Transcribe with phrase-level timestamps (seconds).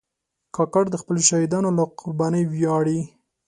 [0.55, 2.99] کاکړ د خپلو شهیدانو له قربانۍ ویاړي.